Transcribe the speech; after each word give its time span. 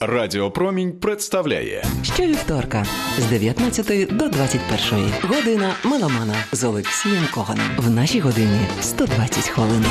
Радіо 0.00 0.38
Промінь 0.38 0.92
представляє 0.92 1.84
Що 2.02 2.34
вівторка 2.34 2.86
з 3.18 3.24
19 3.24 4.16
до 4.16 4.28
21 4.28 5.12
година 5.22 5.74
меломана 5.84 6.34
з 6.52 6.64
Олексієм 6.64 7.24
Коганом. 7.34 7.66
В 7.78 7.90
нашій 7.90 8.20
годині 8.20 8.60
120 8.80 9.48
хвилин. 9.48 9.84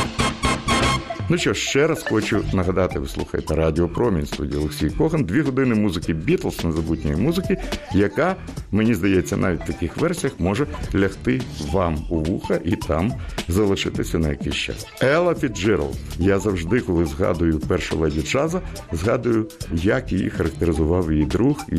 Ну 1.29 1.37
що, 1.37 1.53
ще 1.53 1.87
раз 1.87 2.05
хочу 2.09 2.43
нагадати, 2.53 2.99
ви 2.99 3.07
слухаєте 3.07 3.55
Радіо 3.55 3.87
Промінь 3.87 4.25
студії 4.25 4.62
Олексій 4.62 4.89
Коган. 4.89 5.23
Дві 5.23 5.42
години 5.42 5.75
музики 5.75 6.13
Бітлз, 6.13 6.63
незабутньої 6.65 7.17
музики, 7.17 7.57
яка, 7.93 8.35
мені 8.71 8.96
здається, 8.96 9.37
навіть 9.37 9.61
в 9.61 9.65
таких 9.65 9.97
версіях 9.97 10.33
може 10.39 10.67
лягти 10.96 11.42
вам 11.71 11.97
у 12.10 12.19
вуха 12.19 12.60
і 12.65 12.75
там 12.75 13.13
залишитися 13.47 14.19
на 14.19 14.29
якийсь 14.29 14.55
час. 14.55 14.87
Ела 15.01 15.35
Фіджералд. 15.35 15.96
Я 16.19 16.39
завжди, 16.39 16.79
коли 16.79 17.05
згадую 17.05 17.59
першу 17.59 17.97
леді 17.97 18.21
джаза, 18.21 18.61
згадую, 18.91 19.47
як 19.71 20.11
її 20.11 20.30
характеризував 20.30 21.11
її 21.11 21.25
друг 21.25 21.66
і 21.71 21.75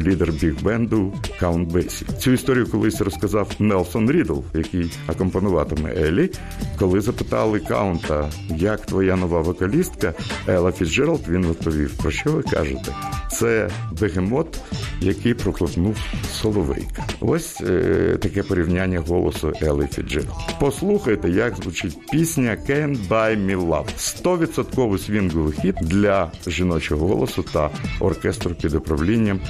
лідер 0.00 0.32
біг-бенду 0.32 1.12
Каунт 1.40 1.72
Бесі. 1.72 2.06
Цю 2.18 2.30
історію 2.32 2.66
колись 2.66 3.00
розказав 3.00 3.50
Нелсон 3.58 4.10
Рідл, 4.10 4.38
який 4.54 4.92
акомпонуватиме 5.06 5.94
Елі, 5.96 6.30
коли 6.78 7.00
запитали 7.00 7.60
Каунта, 7.60 8.30
як 8.56 8.83
твоя 8.84 9.16
нова 9.16 9.40
вокалістка 9.40 10.14
Ела 10.48 10.72
Фіджералд, 10.72 11.20
він 11.28 11.46
відповів: 11.46 11.92
про 11.96 12.10
що 12.10 12.32
ви 12.32 12.42
кажете? 12.42 12.92
Це 13.32 13.70
бегемот, 14.00 14.58
який 15.00 15.34
проковтнув 15.34 15.96
соловейка. 16.32 17.04
Ось 17.20 17.60
е, 17.60 18.18
таке 18.22 18.42
порівняння 18.42 19.00
голосу 19.00 19.52
Ели 19.62 19.88
Фіджералд. 19.92 20.28
Послухайте, 20.60 21.30
як 21.30 21.56
звучить 21.56 21.98
пісня 22.10 22.56
«Can't 22.68 23.08
Buy 23.08 23.46
Me 23.46 23.68
Love». 23.68 23.86
100% 24.24 24.98
свінговий 24.98 25.54
хіт 25.62 25.74
для 25.82 26.32
жіночого 26.46 27.06
голосу 27.08 27.42
та 27.42 27.70
оркестру 28.00 28.54
під 28.54 28.74
управлінням 28.74 29.40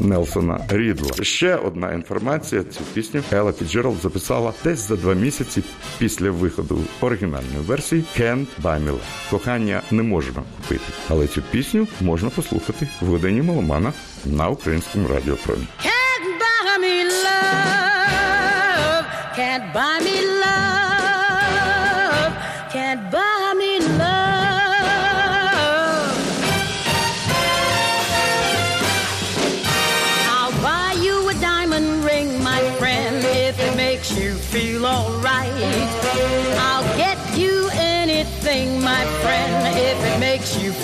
Нелсона 0.00 0.60
Рідла. 0.68 1.10
Ще 1.24 1.56
одна 1.56 1.92
інформація: 1.92 2.62
цю 2.64 2.80
пісню 2.94 3.22
Ела 3.32 3.52
Фіджералд 3.52 3.96
записала 4.02 4.52
десь 4.64 4.88
за 4.88 4.96
два 4.96 5.14
місяці 5.14 5.62
після 5.98 6.30
виходу 6.30 6.78
оригінальної 7.00 7.60
версії 7.66 8.04
«Can't 8.18 8.46
Buy 8.62 8.75
Me 8.78 8.82
Love». 8.82 8.98
Кохання 9.30 9.82
не 9.90 10.02
можна 10.02 10.42
купити, 10.56 10.92
але 11.08 11.26
цю 11.26 11.42
пісню 11.42 11.88
можна 12.00 12.30
послухати 12.30 12.88
в 13.00 13.06
годині 13.06 13.42
меломана 13.42 13.92
на 14.24 14.48
українському 14.48 15.08
Радіо 15.08 15.34
Промі. 15.34 15.66
Can't 19.38 19.72
buy 19.74 20.00
me 20.06 20.16
love. 20.42 21.04
Can't 22.72 23.02
buy 23.12 23.54
me 23.60 23.72
love. 23.98 24.15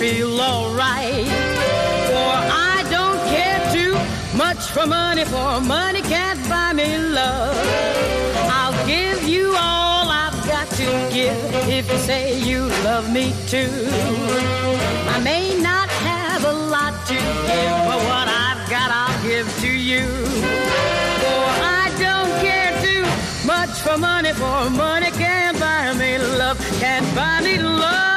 Feel 0.03 0.41
alright. 0.41 1.27
For 2.09 2.35
I 2.75 2.77
don't 2.95 3.21
care 3.33 3.61
too 3.77 3.93
much 4.37 4.61
for 4.75 4.85
money, 4.85 5.23
for 5.23 5.61
money 5.61 6.01
can't 6.01 6.41
buy 6.49 6.73
me 6.73 6.89
love. 6.97 7.55
I'll 8.59 8.79
give 8.85 9.23
you 9.23 9.45
all 9.57 10.05
I've 10.23 10.39
got 10.53 10.67
to 10.81 10.87
give 11.17 11.39
if 11.79 11.85
you 11.89 11.99
say 12.09 12.23
you 12.49 12.59
love 12.87 13.05
me 13.17 13.25
too. 13.53 13.73
I 15.15 15.17
may 15.31 15.45
not 15.69 15.89
have 16.09 16.43
a 16.53 16.55
lot 16.73 16.93
to 17.09 17.17
give, 17.49 17.77
but 17.89 18.01
what 18.11 18.27
I've 18.47 18.63
got 18.75 18.89
I'll 19.01 19.19
give 19.29 19.47
to 19.63 19.71
you. 19.91 20.05
For 21.23 21.45
I 21.81 21.85
don't 22.05 22.33
care 22.47 22.73
too 22.87 23.05
much 23.47 23.73
for 23.85 23.97
money, 23.97 24.33
for 24.33 24.69
money 24.69 25.11
can't 25.11 25.57
buy 25.57 25.93
me 25.93 26.17
love, 26.17 26.59
can't 26.81 27.07
buy 27.15 27.39
me 27.39 27.57
love. 27.57 27.73
Love 27.83 28.12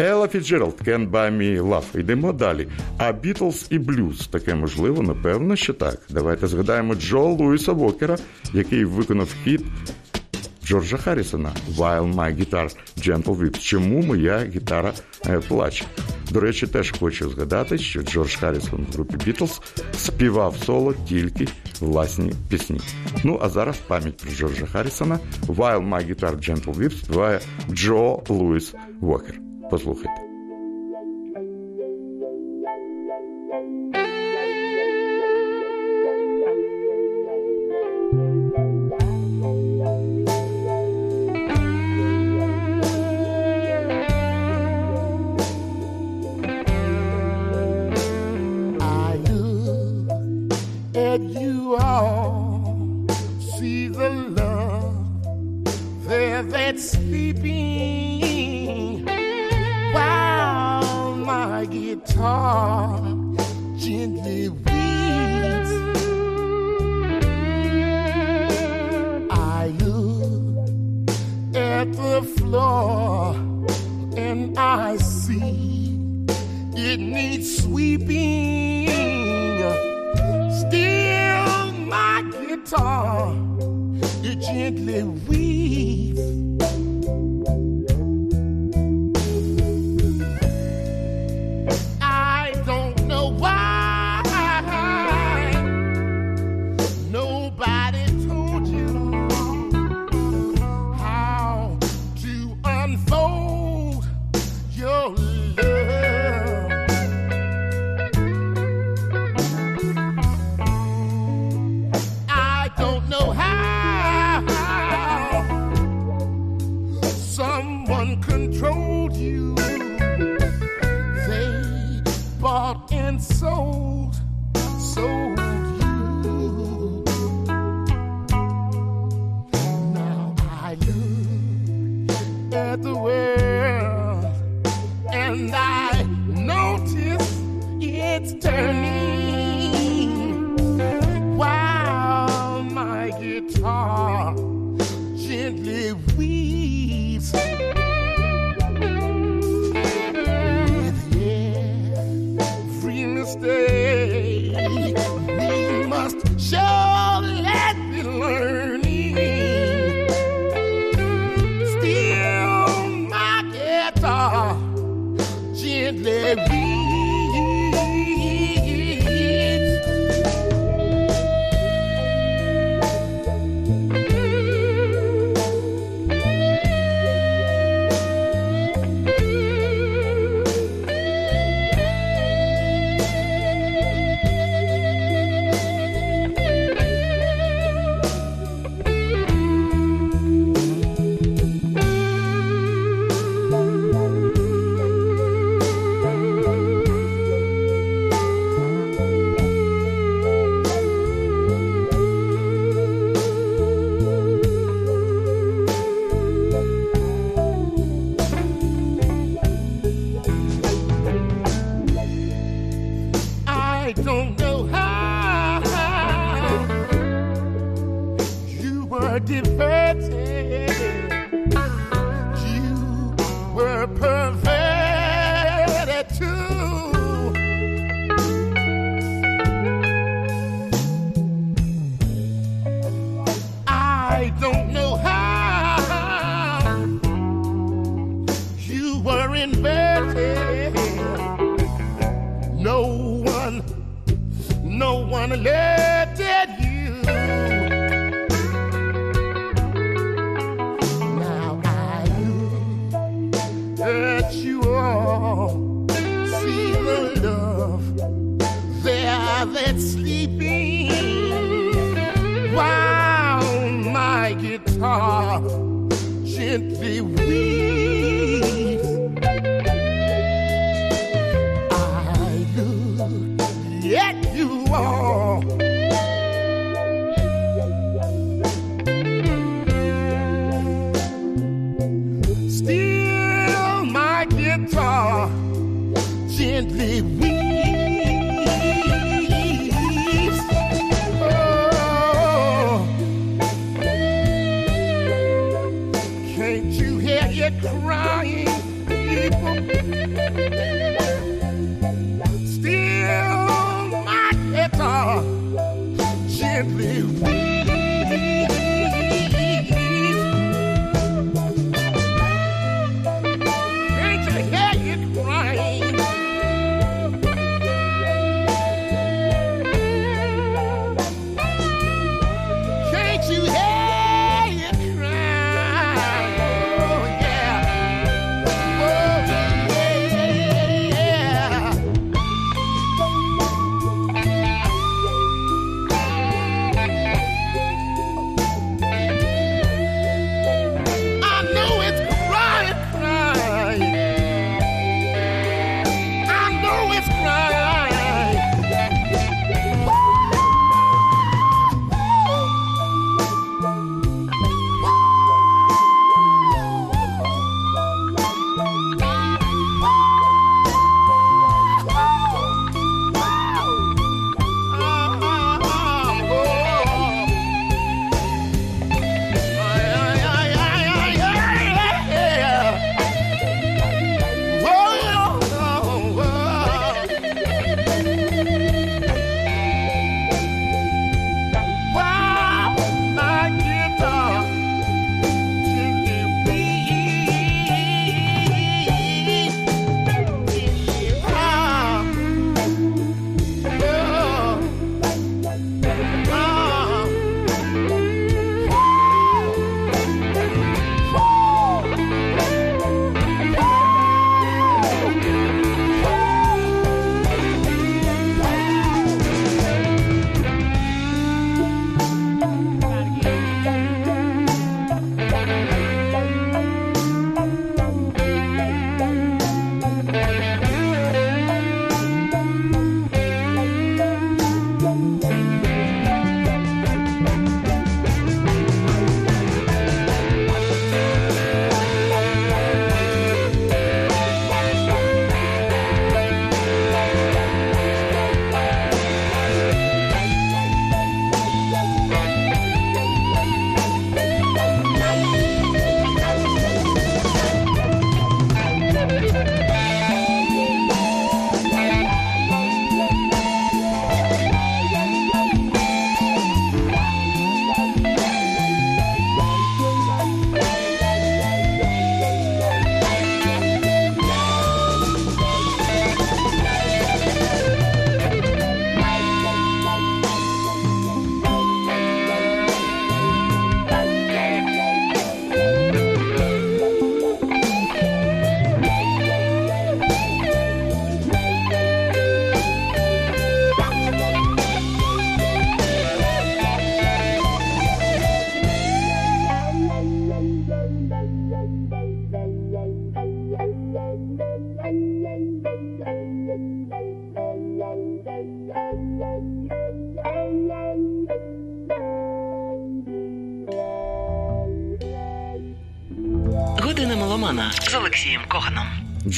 Ела 0.00 0.28
Фіджералд 0.28 0.80
«Can't 0.86 1.10
Buy 1.10 1.30
Me 1.38 1.62
Love». 1.62 2.00
Йдемо 2.00 2.32
далі. 2.32 2.68
А 2.98 3.12
Бітлз 3.12 3.66
і 3.70 3.78
блюз 3.78 4.26
таке 4.26 4.54
можливо, 4.54 5.02
напевно, 5.02 5.56
що 5.56 5.74
так. 5.74 6.00
Давайте 6.10 6.46
згадаємо 6.46 6.94
Джо 6.94 7.20
Луїса 7.20 7.72
Вокера, 7.72 8.16
який 8.52 8.84
виконав 8.84 9.28
хіт 9.44 9.62
Джорджа 10.64 10.96
Харрісона 10.96 11.52
«While 11.76 12.14
my 12.14 12.36
guitar 12.38 12.76
gently 12.98 13.36
weeps». 13.36 13.58
Чому 13.58 14.02
моя 14.02 14.44
гітара 14.54 14.92
е, 15.26 15.40
плаче? 15.48 15.84
До 16.30 16.40
речі, 16.40 16.66
теж 16.66 16.92
хочу 17.00 17.30
згадати, 17.30 17.78
що 17.78 18.02
Джордж 18.02 18.34
Харрісон 18.34 18.86
в 18.90 18.92
групі 18.92 19.16
Бітлз 19.24 19.60
співав 19.96 20.56
соло 20.66 20.94
тільки 21.08 21.48
власні 21.80 22.32
пісні. 22.48 22.80
Ну 23.24 23.38
а 23.42 23.48
зараз 23.48 23.78
пам'ять 23.78 24.16
про 24.16 24.30
Джорджа 24.30 24.66
Харрісона 24.66 25.18
«While 25.46 25.88
my 25.88 26.08
guitar 26.08 26.36
gentle 26.36 26.74
weeps» 26.74 27.04
співає 27.04 27.40
Джо 27.72 28.22
Луїс 28.28 28.74
Вокер. 29.00 29.49
Послухайте. 29.70 30.29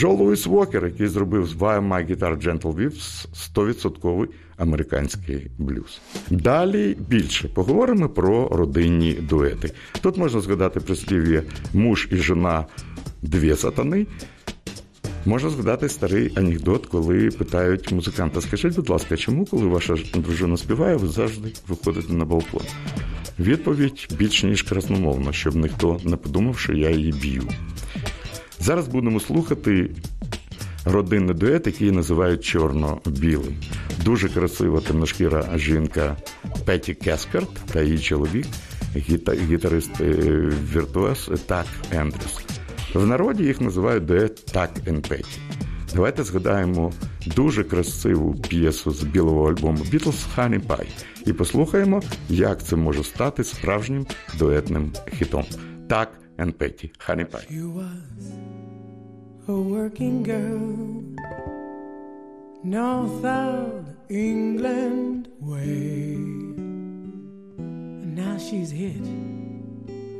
Джо 0.02 0.12
Луїс 0.12 0.46
Вокер, 0.46 0.86
який 0.86 1.08
зробив 1.08 1.46
з 1.46 1.54
Why 1.54 1.88
My 1.88 2.10
Guitar 2.10 2.44
Gentle 2.44 2.74
Weeps 2.74 3.26
100% 3.54 4.28
американський 4.56 5.50
блюз. 5.58 6.00
Далі 6.30 6.96
більше 7.08 7.48
поговоримо 7.48 8.08
про 8.08 8.48
родинні 8.48 9.12
дуети. 9.12 9.72
Тут 10.00 10.16
можна 10.16 10.40
згадати 10.40 10.80
прислів'я 10.80 11.42
муж 11.72 12.08
і 12.10 12.16
жена 12.16 12.66
дві 13.22 13.56
сатани. 13.56 14.06
Можна 15.26 15.50
згадати 15.50 15.88
старий 15.88 16.32
анекдот, 16.36 16.86
коли 16.86 17.28
питають 17.28 17.92
музиканта, 17.92 18.40
скажіть, 18.40 18.76
будь 18.76 18.90
ласка, 18.90 19.16
чому, 19.16 19.44
коли 19.44 19.66
ваша 19.66 19.96
дружина 20.14 20.56
співає, 20.56 20.96
ви 20.96 21.08
завжди 21.08 21.52
виходите 21.68 22.12
на 22.12 22.24
балкон? 22.24 22.62
Відповідь 23.38 24.08
більш 24.18 24.42
ніж 24.42 24.62
красномовна, 24.62 25.32
щоб 25.32 25.56
ніхто 25.56 26.00
не 26.04 26.16
подумав, 26.16 26.58
що 26.58 26.72
я 26.72 26.90
її 26.90 27.12
б'ю. 27.12 27.42
Зараз 28.62 28.88
будемо 28.88 29.20
слухати 29.20 29.90
родинний 30.84 31.34
дует, 31.34 31.66
який 31.66 31.90
називають 31.90 32.44
чорно-білий. 32.44 33.56
Дуже 34.04 34.28
красива 34.28 34.80
темношкіра 34.80 35.58
жінка 35.58 36.16
Петі 36.64 36.94
Кескарт 36.94 37.48
та 37.72 37.82
її 37.82 37.98
чоловік, 37.98 38.46
гітарист 39.28 40.00
е, 40.00 40.04
віртуаз 40.74 41.30
Так 41.46 41.66
Ендрюс. 41.90 42.40
В 42.94 43.06
народі 43.06 43.44
їх 43.44 43.60
називають 43.60 44.04
дует 44.04 44.46
Так 44.46 44.70
Петі. 45.08 45.40
Давайте 45.94 46.24
згадаємо 46.24 46.92
дуже 47.36 47.64
красиву 47.64 48.34
п'єсу 48.34 48.90
з 48.90 49.02
білого 49.02 49.48
альбому 49.48 49.78
Beatles 49.78 50.24
«Honey 50.36 50.66
Pie» 50.66 50.86
і 51.26 51.32
послухаємо, 51.32 52.02
як 52.28 52.62
це 52.62 52.76
може 52.76 53.04
стати 53.04 53.44
справжнім 53.44 54.06
дуетним 54.38 54.92
хітом. 55.18 55.44
Так 55.88 56.21
and 56.38 56.58
Patty 56.58 56.92
Honey 56.98 57.24
Pie. 57.24 57.44
She 57.48 57.62
was 57.62 58.32
a 59.48 59.52
working 59.52 60.22
girl, 60.22 61.02
north 62.62 63.24
of 63.24 63.86
England 64.08 65.28
way. 65.40 66.14
And 67.58 68.14
now 68.16 68.38
she's 68.38 68.70
hit 68.70 69.02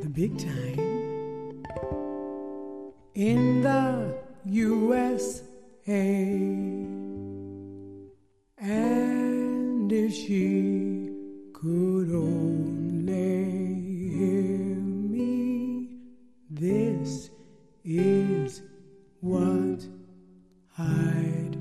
the 0.02 0.08
big 0.08 0.38
time 0.38 0.92
in 3.14 3.62
the 3.62 4.18
USA. 4.46 6.28
And 8.58 9.92
if 9.92 10.12
she 10.12 11.10
could 11.52 12.10
only 12.14 12.71
this 16.62 17.30
is 17.84 18.62
what 19.20 19.84
I'd 20.78 21.56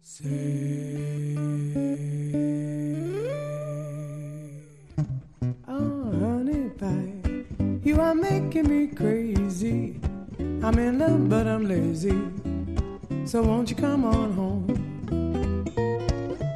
say. 0.00 1.36
Oh, 5.68 6.10
honey 6.20 6.70
pie, 6.70 7.12
you 7.84 8.00
are 8.00 8.14
making 8.14 8.66
me 8.70 8.86
crazy. 8.86 10.00
I'm 10.38 10.78
in 10.78 10.98
love, 11.00 11.28
but 11.28 11.46
I'm 11.46 11.68
lazy. 11.68 12.18
So 13.26 13.42
won't 13.42 13.68
you 13.68 13.76
come 13.76 14.06
on 14.06 14.32
home? 14.32 14.66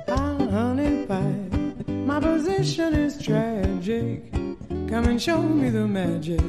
Oh, 0.09 0.49
honey 0.51 1.05
pie, 1.05 1.93
my 2.07 2.19
position 2.19 2.95
is 2.95 3.23
tragic. 3.23 4.33
Come 4.89 5.05
and 5.05 5.21
show 5.21 5.43
me 5.43 5.69
the 5.69 5.87
magic 5.87 6.41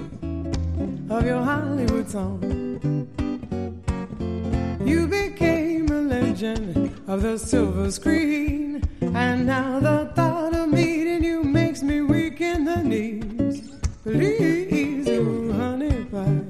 of 1.09 1.25
your 1.25 1.43
Hollywood 1.43 2.09
song. 2.09 2.39
You 4.85 5.07
became 5.07 5.89
a 5.89 6.01
legend 6.01 6.95
of 7.07 7.23
the 7.23 7.37
silver 7.37 7.89
screen, 7.91 8.83
and 9.01 9.47
now 9.47 9.79
the 9.79 10.11
thought 10.15 10.55
of 10.55 10.69
meeting 10.69 11.23
you 11.23 11.43
makes 11.43 11.81
me 11.81 12.01
weak 12.01 12.41
in 12.41 12.63
the 12.63 12.83
knees. 12.83 13.71
Please, 14.03 15.07
oh 15.09 15.51
honey 15.53 16.05
pie, 16.05 16.41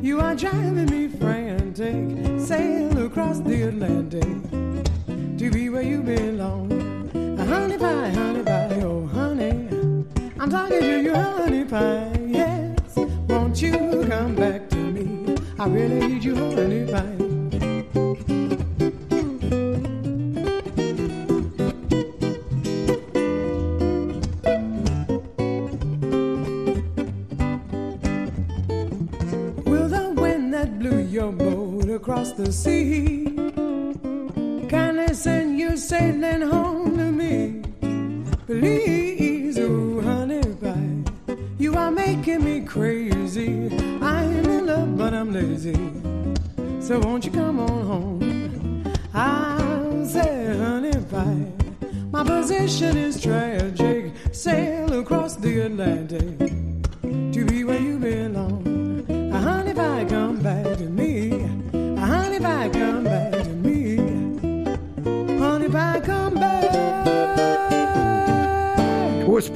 you 0.00 0.20
are 0.20 0.34
driving 0.34 0.86
me 0.86 1.08
frantic. 1.08 2.40
Sail 2.40 3.06
across 3.06 3.40
the 3.40 3.62
Atlantic 3.62 5.38
to 5.38 5.50
be 5.50 5.68
where 5.70 5.82
you 5.82 6.02
belong. 6.02 6.70
Honey 7.36 7.78
pie, 7.78 8.10
honey 8.10 8.42
pie, 8.42 8.80
oh 8.82 9.06
honey, 9.06 9.68
I'm 10.38 10.50
talking 10.50 10.80
to 10.80 11.02
you, 11.02 11.14
honey 11.14 11.64
pie. 11.64 12.17
Won't 13.60 13.74
you 13.74 14.08
come 14.08 14.36
back 14.36 14.68
to 14.70 14.76
me? 14.76 15.36
I 15.58 15.66
really 15.66 16.06
need 16.06 16.22
you, 16.22 16.36
honey 16.36 16.86
pie. 16.86 17.16
Will 29.64 29.88
the 29.88 30.14
wind 30.14 30.54
that 30.54 30.78
blew 30.78 30.98
your 30.98 31.32
boat 31.32 31.90
across 31.90 32.30
the 32.34 32.52
sea 32.52 33.24
kindly 34.68 35.12
send 35.14 35.58
you 35.58 35.76
sailing 35.76 36.42
home 36.42 36.96
to 36.96 37.10
me? 37.10 37.62
Please, 38.46 39.07
So 46.88 46.98
won't 47.00 47.22
you 47.22 47.30
come 47.30 47.60
on 47.60 47.86
home? 47.86 48.82
I'll 49.12 50.06
say, 50.06 50.56
honey 50.56 50.90
pie, 51.10 51.52
my 52.10 52.24
position 52.24 52.96
is 52.96 53.20
tragic. 53.20 54.14
Sail 54.32 54.98
across 54.98 55.36
the 55.36 55.66
Atlantic 55.66 56.47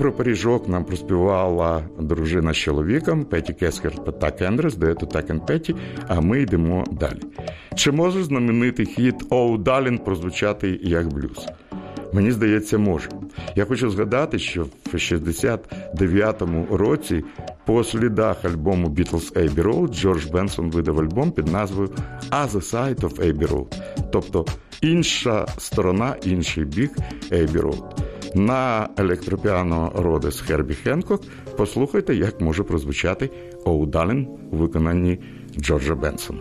про 0.02 0.12
пиріжок 0.12 0.68
нам 0.68 0.84
проспівала 0.84 1.82
дружина 1.98 2.52
з 2.52 2.56
чоловіком 2.56 3.24
Петі 3.24 3.52
Кескер 3.52 4.04
та 4.04 4.12
Так 4.12 4.42
Ендрес, 4.42 4.76
дуету 4.76 5.06
Так 5.06 5.30
and 5.30 5.46
Петі, 5.46 5.74
а 6.08 6.20
ми 6.20 6.40
йдемо 6.40 6.84
далі. 6.92 7.20
Чи 7.74 7.92
може 7.92 8.22
знаменитий 8.22 8.86
хіт 8.86 9.14
Оу 9.30 9.58
Далін 9.58 9.98
прозвучати 9.98 10.80
як 10.82 11.14
блюз? 11.14 11.46
Мені 12.12 12.32
здається, 12.32 12.78
може. 12.78 13.08
Я 13.56 13.64
хочу 13.64 13.90
згадати, 13.90 14.38
що 14.38 14.64
в 14.64 14.94
69-му 14.94 16.66
році 16.76 17.24
по 17.66 17.84
слідах 17.84 18.44
альбому 18.44 18.88
Beatles 18.88 19.32
Abbey 19.32 19.62
Road 19.62 19.94
Джордж 19.94 20.24
Бенсон 20.24 20.70
видав 20.70 21.00
альбом 21.00 21.32
під 21.32 21.48
назвою 21.48 21.90
«A 22.30 22.48
the 22.48 22.72
Side 22.72 23.00
of 23.00 23.32
Abbey 23.32 23.48
Road», 23.48 23.82
тобто 24.12 24.46
інша 24.80 25.46
сторона, 25.58 26.16
інший 26.24 26.64
бік 26.64 26.90
Abbey 27.30 27.60
Road. 27.62 28.11
На 28.34 28.88
електропіано 28.96 29.92
Родес 29.94 30.40
Хербі 30.40 30.74
Хенкок 30.74 31.22
послухайте, 31.56 32.14
як 32.14 32.40
може 32.40 32.62
прозвучати 32.62 33.30
Оудалін 33.64 34.28
у 34.50 34.56
виконанні 34.56 35.18
Джорджа 35.60 35.94
Бенсона. 35.94 36.40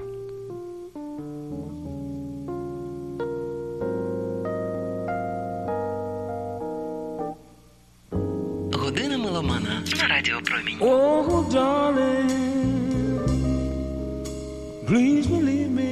Година 8.73 9.17
меломана 9.17 9.83
на 10.01 10.07
радіопромінь. 10.15 10.79
Oh, 10.79 11.49
darling, 11.53 12.31
please 14.87 15.27
believe 15.27 15.71
me. 15.79 15.91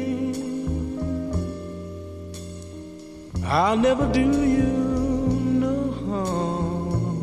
I'll 3.52 3.78
never 3.78 4.06
do 4.20 4.28
you 4.56 4.89
harm. 6.10 7.22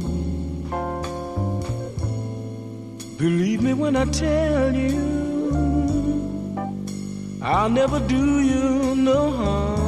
Believe 3.19 3.61
me 3.63 3.73
when 3.75 3.97
I 3.97 4.05
tell 4.07 4.75
you, 4.75 4.99
I'll 7.43 7.71
never 7.71 7.99
do 8.01 8.41
you 8.51 8.95
no 8.95 9.31
harm. 9.31 9.87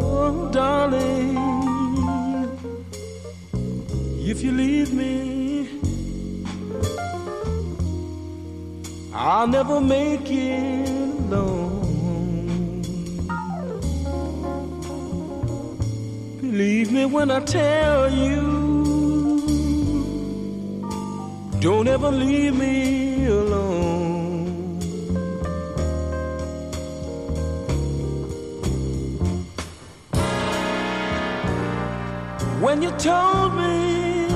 Oh, 0.00 0.50
darling, 0.52 1.38
if 4.32 4.42
you 4.42 4.52
leave 4.52 4.92
me, 4.92 5.68
I'll 9.14 9.46
never 9.46 9.80
make 9.80 10.30
it 10.30 10.77
when 17.18 17.32
I 17.32 17.40
tell 17.40 18.12
you, 18.12 18.42
don't 21.58 21.88
ever 21.88 22.12
leave 22.12 22.54
me 22.54 23.26
alone. 23.26 24.78
When 32.64 32.82
you 32.82 32.92
told 32.92 33.50
me 33.62 34.28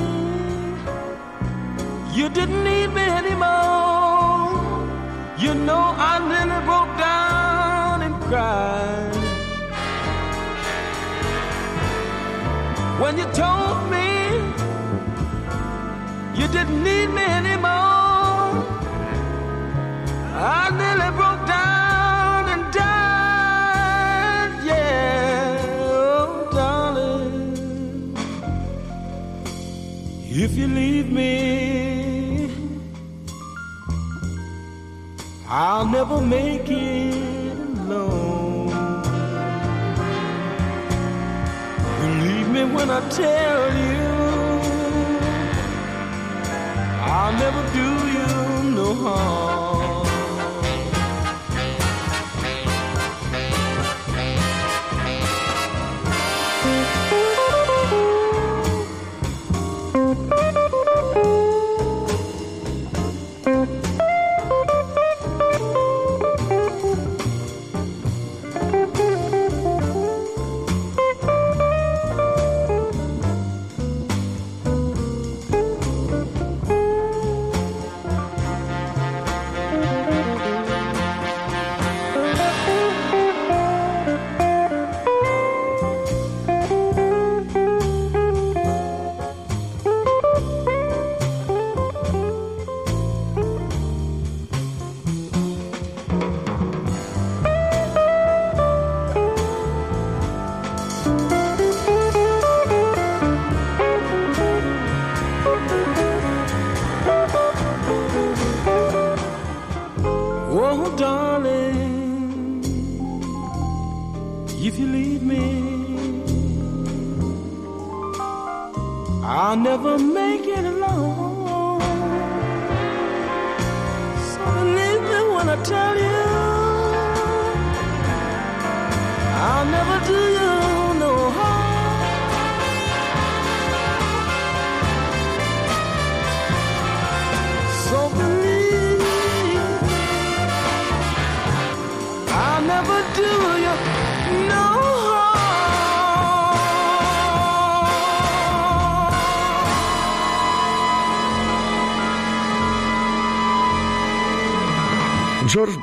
you 2.18 2.28
didn't 2.38 2.64
need 2.64 2.88
me 2.98 3.04
anymore. 3.20 3.71
When 13.12 13.20
you 13.26 13.30
told 13.34 13.90
me 13.90 14.08
you 16.34 16.48
didn't 16.48 16.82
need 16.82 17.08
me 17.08 17.22
anymore, 17.22 18.64
I 20.34 20.70
nearly 20.80 21.10
broke 21.18 21.44
down 21.46 22.48
and 22.54 22.72
died. 22.72 24.52
Yeah, 24.64 25.60
oh 25.80 26.48
darling, 26.52 28.16
if 30.24 30.56
you 30.56 30.68
leave 30.68 31.12
me, 31.12 32.50
I'll 35.46 35.84
never 35.84 36.18
make 36.18 36.70
it 36.70 36.91
me 42.64 42.74
when 42.74 42.90
I 42.90 43.00
tell 43.08 43.74
you, 43.74 44.02
I'll 47.14 47.32
never 47.32 47.62
do 47.72 47.88
you 48.14 48.70
no 48.70 48.94
harm. 48.94 49.61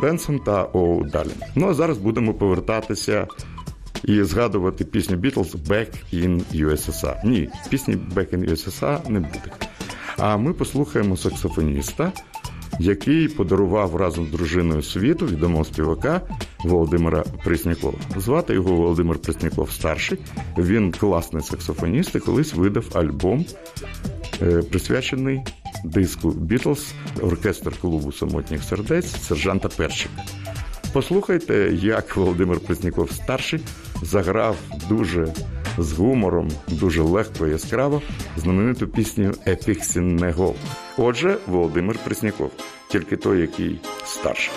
Бенсон 0.01 0.39
та 0.39 0.69
Оу 0.73 1.03
Далін. 1.03 1.31
Ну 1.55 1.69
а 1.69 1.73
зараз 1.73 1.97
будемо 1.97 2.33
повертатися 2.33 3.27
і 4.03 4.23
згадувати 4.23 4.85
пісню 4.85 5.17
Beatles 5.17 5.55
Back 5.67 5.87
in 6.13 6.41
USSR. 6.65 7.15
Ні, 7.25 7.49
пісні 7.69 7.97
Back 8.15 8.35
in 8.35 8.51
USSR 8.51 9.09
не 9.09 9.19
буде. 9.19 9.51
А 10.17 10.37
ми 10.37 10.53
послухаємо 10.53 11.17
саксофоніста, 11.17 12.11
який 12.79 13.27
подарував 13.27 13.95
разом 13.95 14.27
з 14.27 14.31
дружиною 14.31 14.81
світу 14.81 15.25
відомого 15.25 15.65
співака 15.65 16.21
Володимира 16.63 17.23
Преснякова. 17.43 17.97
Звати 18.17 18.53
його 18.53 18.75
Володимир 18.75 19.19
Пресняков 19.19 19.71
старший. 19.71 20.17
Він 20.57 20.91
класний 20.91 21.43
саксофоніст 21.43 22.15
і 22.15 22.19
колись 22.19 22.53
видав 22.53 22.85
альбом, 22.93 23.45
е, 24.41 24.61
присвячений 24.61 25.41
диску 25.83 26.29
Бітлз, 26.29 26.93
оркестр 27.21 27.79
клубу 27.81 28.11
самотніх 28.11 28.63
сердець 28.63 29.21
сержанта 29.27 29.69
Перчика. 29.69 30.23
Послухайте, 30.93 31.71
як 31.73 32.15
Володимир 32.15 32.59
Пресняков 32.59 33.11
старший 33.11 33.59
заграв 34.01 34.55
дуже 34.89 35.33
з 35.77 35.93
гумором, 35.93 36.49
дуже 36.67 37.01
легко 37.01 37.47
і 37.47 37.51
яскраво 37.51 38.01
знамениту 38.37 38.87
пісню 38.87 39.33
Епік 39.47 39.83
Сіннегол. 39.83 40.55
Отже, 40.97 41.37
Володимир 41.47 41.97
Пресняков, 42.03 42.51
тільки 42.91 43.17
той, 43.17 43.41
який 43.41 43.79
старший. 44.05 44.53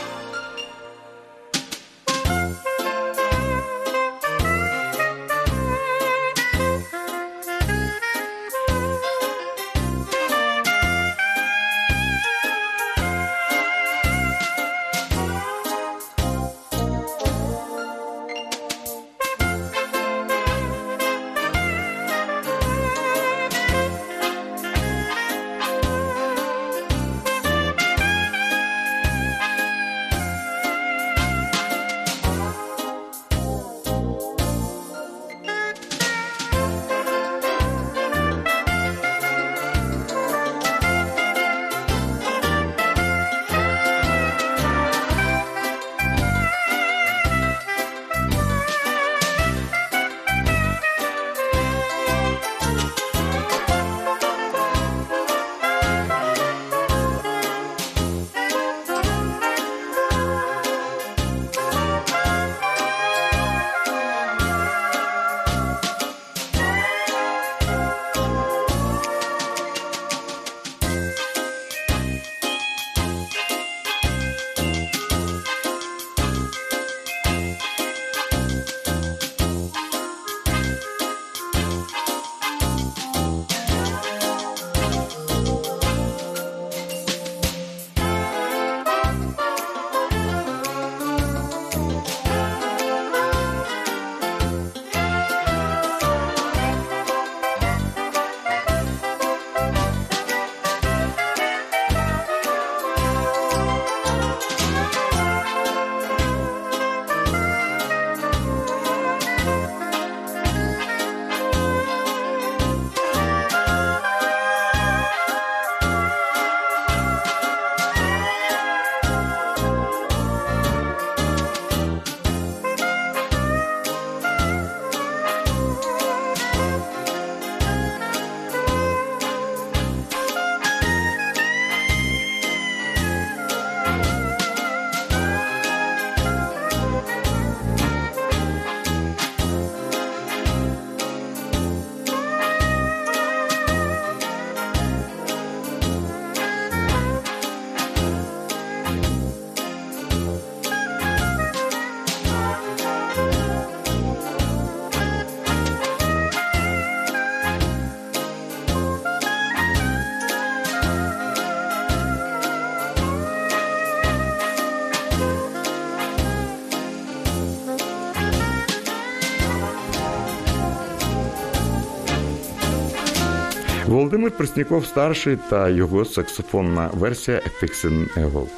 Володимир 174.23 174.39
Пресняков 174.39 174.87
старший 174.87 175.39
та 175.51 175.69
його 175.69 176.05
саксофонна 176.05 176.91
версія 176.95 177.41
Ефіксен 177.47 178.09
Егол. 178.17 178.49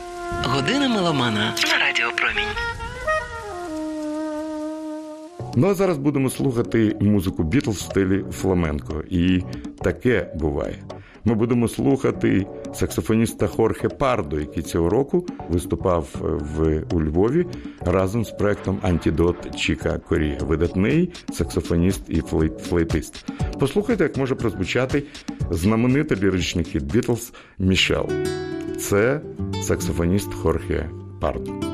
Година 0.43 0.89
меломана 0.89 1.55
на 1.71 1.79
Радіо 1.87 2.11
Промінь. 2.17 2.55
Ну 5.57 5.71
а 5.71 5.75
зараз 5.75 5.99
будемо 5.99 6.31
слухати 6.31 6.97
музику 7.01 7.43
Бітлз 7.43 7.77
в 7.77 7.81
стилі 7.81 8.25
фламенко. 8.33 9.03
І 9.11 9.43
таке 9.83 10.31
буває. 10.35 10.83
Ми 11.25 11.35
будемо 11.35 11.69
слухати 11.69 12.47
саксофоніста 12.75 13.47
Хорхе 13.47 13.89
Пардо, 13.89 14.41
який 14.41 14.63
цього 14.63 14.89
року 14.89 15.27
виступав 15.49 16.09
в 16.21 16.83
у 16.93 17.03
Львові 17.03 17.47
разом 17.81 18.25
з 18.25 18.31
проектом 18.31 18.79
Антідот 18.83 19.57
Чіка 19.57 19.99
Корія. 19.99 20.39
Видатний 20.41 21.13
саксофоніст 21.33 22.03
і 22.09 22.21
флейт, 22.21 22.59
флейтист. 22.59 23.25
Послухайте, 23.59 24.05
як 24.05 24.17
може 24.17 24.35
прозвучати 24.35 25.03
знаменитий 25.51 26.19
ліричний 26.19 26.65
хіт 26.65 26.83
Бітлз 26.83 27.33
Мішел. 27.59 28.09
Це 28.79 29.21
саксофоніст 29.63 30.35
Хорхе 30.35 30.91
Пардо. 31.21 31.74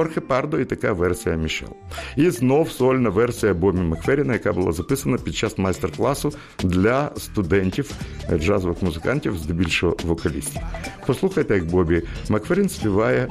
Хорхе 0.00 0.20
Пардо 0.20 0.60
і 0.60 0.64
така 0.64 0.92
версія 0.92 1.36
Мішел. 1.36 1.68
І 2.16 2.30
знов 2.30 2.70
сольна 2.70 3.10
версія 3.10 3.54
Бобі 3.54 3.80
Макферіна, 3.80 4.32
яка 4.32 4.52
була 4.52 4.72
записана 4.72 5.16
під 5.18 5.34
час 5.34 5.58
майстер-класу 5.58 6.32
для 6.62 7.10
студентів 7.16 7.90
джазових 8.34 8.82
музикантів, 8.82 9.38
здебільшого 9.38 9.96
вокалістів. 10.04 10.62
Послухайте, 11.06 11.54
як 11.54 11.64
Бобі 11.64 12.02
Макферін 12.28 12.68
співає 12.68 13.28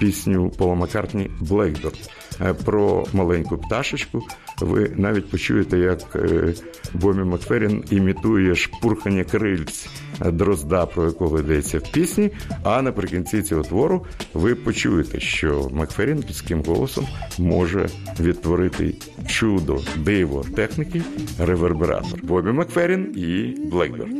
пісню 0.00 0.50
Пола 0.50 0.74
Маккартні 0.74 1.30
«Блейкберд» 1.40 2.10
про 2.64 3.06
маленьку 3.12 3.58
пташечку. 3.58 4.22
Ви 4.60 4.92
навіть 4.96 5.30
почуєте, 5.30 5.78
як 5.78 6.16
е, 6.16 6.54
Бобі 6.94 7.22
Макферін 7.22 7.84
імітує 7.90 8.54
шпурхання 8.54 9.24
крильць 9.24 9.88
дрозда, 10.24 10.86
про 10.86 11.04
якого 11.04 11.38
йдеться 11.40 11.78
в 11.78 11.92
пісні. 11.92 12.30
А 12.62 12.82
наприкінці 12.82 13.42
цього 13.42 13.62
твору 13.62 14.04
ви 14.34 14.54
почуєте, 14.54 15.20
що 15.20 15.70
Макферін 15.72 16.24
людським 16.28 16.62
голосом 16.66 17.06
може 17.38 17.88
відтворити 18.20 18.94
чудо, 19.26 19.80
диво 20.04 20.44
техніки, 20.56 21.02
ревербератор. 21.38 22.20
Бобі 22.22 22.50
Макферін 22.52 23.14
і 23.16 23.60
Блекберд. 23.70 24.10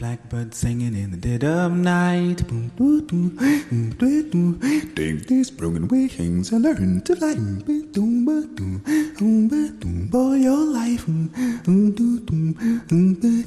Blackbird 0.00 0.54
singing 0.54 0.94
in 1.02 1.10
the 1.14 1.20
dead 1.28 1.44
of 1.44 1.70
night. 1.76 2.38
Take 4.94 5.26
these 5.26 5.50
broken 5.50 5.88
wings 5.88 6.52
and 6.52 6.62
learn 6.64 7.00
to 7.02 7.16
fly. 7.16 7.34
Boy, 10.10 10.36
your 10.36 10.64
life. 10.64 11.04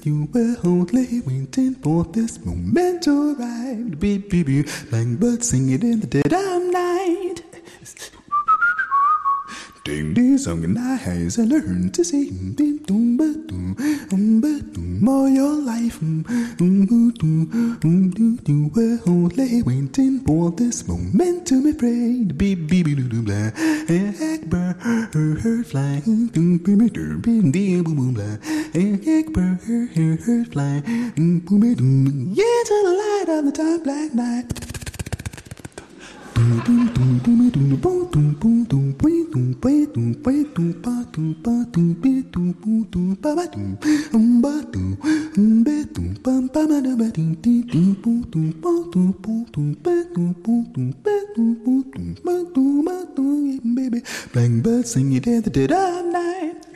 You 0.06 0.28
will 0.34 0.56
only 0.64 1.22
wait 1.22 1.58
for 1.72 2.04
this 2.04 2.44
moment 2.46 3.08
arrive. 3.08 4.00
Beep, 4.00 4.30
beep, 4.30 4.48
beep. 4.48 4.68
Blackbird 4.90 5.44
singing 5.44 5.82
in 5.82 6.00
the 6.02 6.08
dead 6.08 6.34
of 6.34 6.64
night. 6.72 7.44
Ding 9.86 10.14
ding 10.14 10.38
song 10.38 10.78
I 10.78 10.96
has 10.96 11.38
I 11.38 11.44
learned 11.44 11.94
to 11.96 12.06
sing 12.06 12.54
ding 12.54 12.78
dum 12.88 13.18
ba 13.18 13.26
dum 13.48 13.76
um 14.14 14.40
ba 14.40 14.62
dum 14.72 15.10
all 15.10 15.28
your 15.28 15.56
life. 15.60 16.02
Um 16.02 16.24
um 16.62 17.12
dum 17.20 17.52
um 17.84 18.10
do 18.12 18.38
do 18.38 18.72
we're 18.74 19.02
only 19.06 19.62
waiting 19.64 20.22
for 20.26 20.52
this 20.52 20.88
moment 20.88 21.46
to 21.48 21.62
be 21.62 21.74
prayed 21.74 22.38
beep 22.38 22.66
beep 22.70 22.86
beep 22.86 23.10
doo 23.10 23.22
blah. 23.24 23.52
Blackbird 23.90 24.78
her 25.12 25.36
her 25.44 25.64
fly. 25.66 26.02
Dum 26.06 26.60
beep 26.64 26.80
beep 26.80 26.94
doo 26.94 27.18
beep 27.18 27.52
dee 27.52 27.82
boom 27.82 27.96
boom 27.98 28.14
blah. 28.14 28.38
Blackbird 28.72 29.60
her 29.68 29.86
her 29.96 30.16
her 30.24 30.46
fly. 30.46 30.80
Boom 31.18 31.40
boom 31.40 31.60
boom 31.60 32.32
yeah 32.32 32.60
to 32.72 32.76
the 32.88 32.94
light 33.04 33.38
of 33.38 33.46
the 33.48 33.52
dark 33.52 33.84
black 33.84 34.16
night 34.16 34.83
Bang 54.34 54.62
bird 54.62 54.88
sing 54.88 55.14
in 55.14 55.42
the 55.44 55.50
dead 55.50 55.72
of 55.72 56.06
night. 56.06 56.73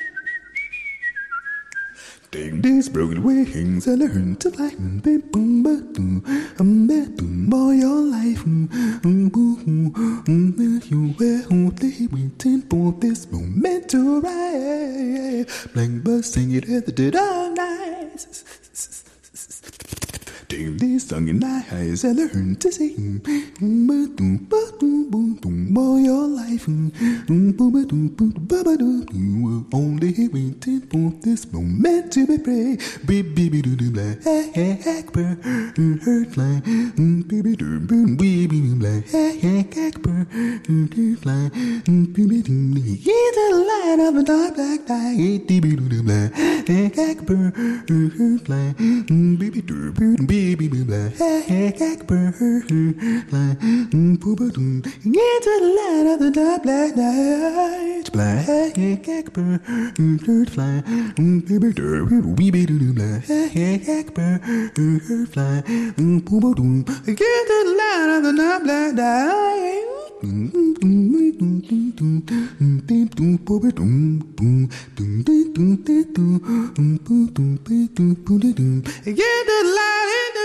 Take 2.37 2.61
these 2.61 2.87
broken 2.87 3.23
wings 3.23 3.87
and 3.87 3.97
learn 3.97 4.35
to 4.35 4.51
fly. 4.51 4.69
Mm, 4.69 5.01
boom, 5.31 5.63
mm, 5.63 5.93
boom, 6.55 6.87
boom, 7.17 7.51
all 7.51 7.73
your 7.73 7.99
life. 7.99 8.45
Mm, 8.45 9.01
you 10.91 11.15
will 11.17 11.71
be 11.71 12.07
waiting 12.11 12.61
for 12.69 12.93
this 12.99 13.25
moment 13.31 13.89
to 13.89 14.19
arrive. 14.19 15.69
Blank 15.73 16.03
birds 16.03 16.31
sing 16.31 16.51
it 16.51 16.69
at 16.69 16.85
the 16.85 16.91
dead 16.91 17.15
of 17.15 17.57
night 17.57 18.43
sing 20.57 20.77
this 20.77 21.07
song 21.07 21.27
in 21.27 21.39
my 21.39 21.63
eyes, 21.71 22.03
I 22.03 22.13
learned 22.13 22.61
to 22.61 22.71
sing. 22.71 23.21
All 25.77 25.99
your 25.99 26.27
life. 26.27 26.67
Only 29.73 30.13
waiting 30.33 30.81
for 30.91 31.13
this 31.21 31.51
moment 31.53 32.11
to 32.13 32.25
be 32.25 32.37
pray. 32.39 32.77
Baby, 33.05 33.61
do 33.61 33.75
do 33.75 33.91
black, 33.91 34.17
Akbar, 34.25 35.37
hurt 36.05 36.37
line. 36.37 36.61
Baby, 37.27 37.55
do 37.55 37.79
baby, 37.79 38.73
black, 38.81 39.03
Akbar, 39.13 40.25
hurt 40.33 41.25
line. 41.25 41.51
Baby, 42.13 42.41
do 42.41 42.51
in 42.51 42.73
the 43.37 43.47
light 43.69 43.99
of 44.07 44.15
a 44.15 44.23
dark 44.23 44.55
black 44.55 44.89
night. 44.89 45.47
Baby, 45.47 45.75
do 45.75 46.03
black, 46.03 46.31
Akbar, 46.97 47.53
hurt 47.87 48.49
line. 48.49 48.73
Baby, 49.37 49.61
do 49.61 49.91
baby 49.91 50.46
baby 50.55 50.83
booba 54.21 54.47
into 55.05 55.53
the 55.59 55.69
light 55.77 56.07
of 56.13 56.19
the 56.19 56.31
dark 56.31 56.63
black 56.63 56.95
night 56.95 58.09
black 58.13 58.45
bird 59.33 60.49
fly 60.49 60.81
baby 61.47 61.69
wee 62.37 62.51
baby 62.51 62.75
black 62.93 63.27
bird 64.13 64.39
fly 65.33 65.63
into 65.97 66.53
the 67.49 67.63
light 67.77 68.09
of 68.15 68.23
the 68.23 68.33
dark 68.37 68.63
black 68.63 68.93
night 68.93 69.97
Get 79.05 79.45
the 79.47 79.61
light 79.63 80.36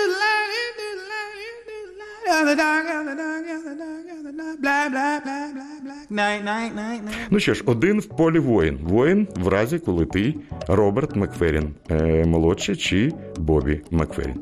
Ну 7.30 7.40
що 7.40 7.54
ж, 7.54 7.62
один 7.66 8.00
в 8.00 8.06
полі 8.06 8.38
воїн. 8.38 8.78
Воїн 8.82 9.28
в 9.36 9.48
разі, 9.48 9.78
коли 9.78 10.06
ти 10.06 10.34
Роберт 10.68 11.16
Макферін 11.16 11.74
е, 11.90 12.24
молодший 12.26 12.76
чи 12.76 13.12
Бобі 13.38 13.80
Макферін. 13.90 14.40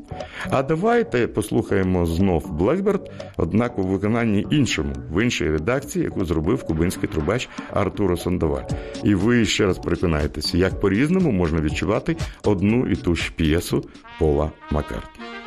А 0.49 0.63
давайте 0.63 1.27
послухаємо 1.27 2.05
знов 2.05 2.51
Блекберт, 2.51 3.11
однак 3.37 3.79
у 3.79 3.83
виконанні 3.83 4.47
іншому, 4.51 4.93
в 5.11 5.23
іншій 5.23 5.49
редакції, 5.49 6.05
яку 6.05 6.25
зробив 6.25 6.63
кубинський 6.63 7.09
трубач 7.09 7.49
Артуро 7.73 8.17
Сандоваль. 8.17 8.63
І 9.03 9.15
ви 9.15 9.45
ще 9.45 9.65
раз 9.65 9.77
переконаєтеся, 9.77 10.57
як 10.57 10.79
по-різному 10.79 11.31
можна 11.31 11.61
відчувати 11.61 12.17
одну 12.43 12.87
і 12.87 12.95
ту 12.95 13.15
ж 13.15 13.31
п'єсу 13.35 13.85
Пола 14.19 14.51
Маккартні. 14.71 15.40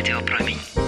меломана 0.00 0.79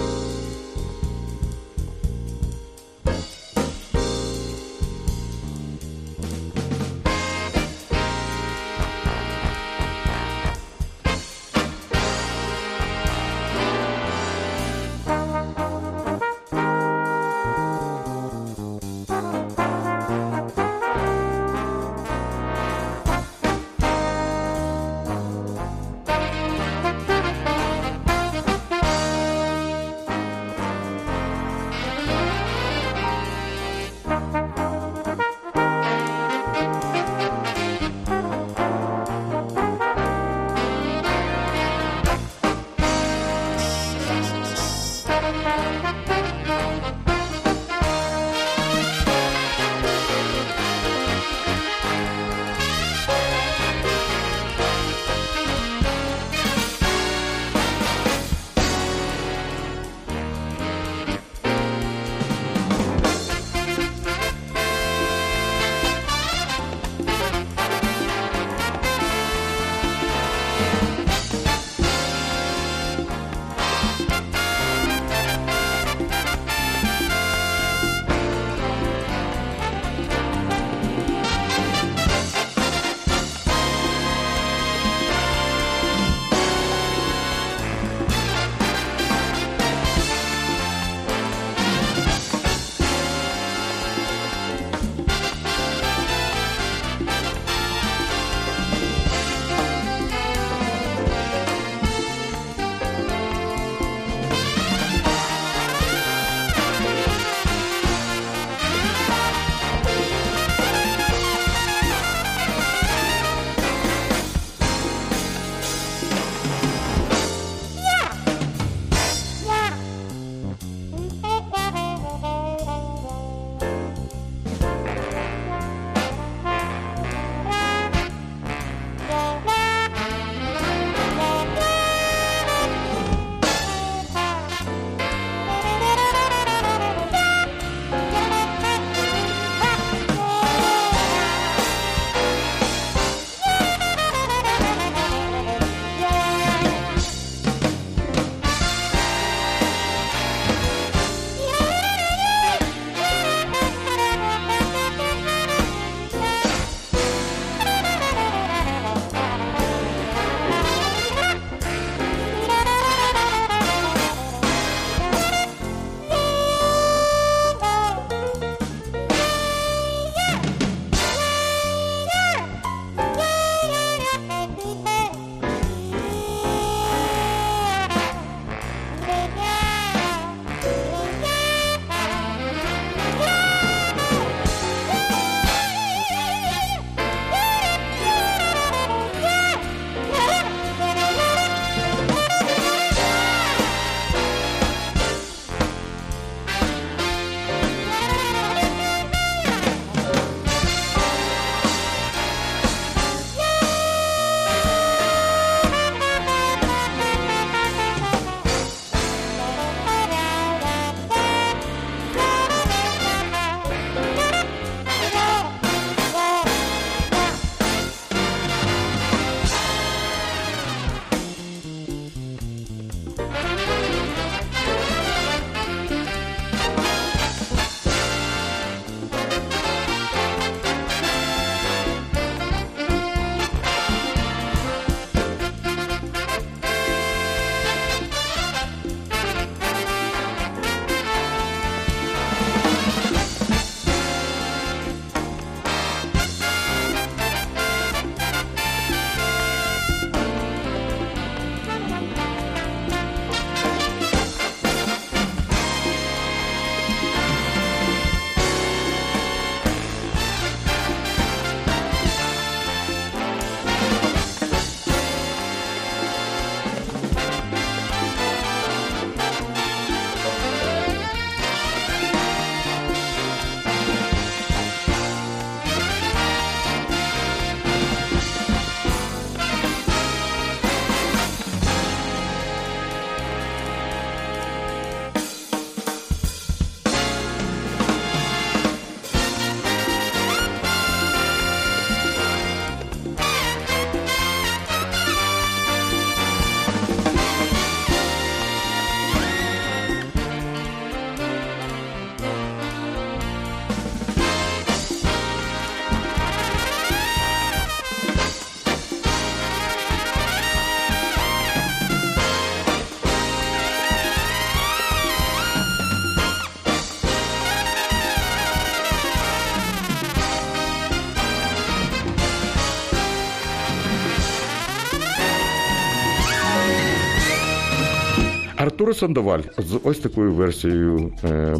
Артур 328.84 328.96
Сандоваль 328.96 329.40
з 329.58 329.80
ось 329.84 329.98
такою 329.98 330.32
версією 330.32 331.12
е, 331.24 331.56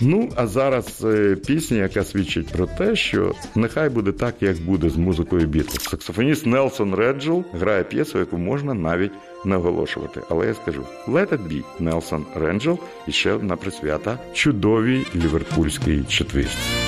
Ну, 0.00 0.28
а 0.36 0.46
зараз 0.46 1.04
е, 1.04 1.36
пісня, 1.46 1.76
яка 1.76 2.04
свідчить 2.04 2.48
про 2.48 2.66
те, 2.66 2.96
що 2.96 3.32
нехай 3.54 3.88
буде 3.88 4.12
так, 4.12 4.34
як 4.40 4.56
буде 4.60 4.90
з 4.90 4.96
музикою 4.96 5.46
Бітлз. 5.46 5.82
Саксофоніст 5.90 6.46
Нелсон 6.46 6.94
Реджел 6.94 7.44
грає 7.52 7.84
п'єсу, 7.84 8.18
яку 8.18 8.38
можна 8.38 8.74
навіть 8.74 9.12
не 9.44 9.56
оголошувати. 9.56 10.20
Але 10.30 10.46
я 10.46 10.54
скажу 10.54 10.82
Let 11.08 11.28
it 11.28 11.48
be 11.48 11.62
Нелсон 11.80 12.26
Ренджел 12.34 12.78
і 13.08 13.12
ще 13.12 13.32
одна 13.32 13.56
присвята 13.56 14.18
чудовій 14.32 15.06
ліверпульській 15.16 16.04
четвірці. 16.08 16.87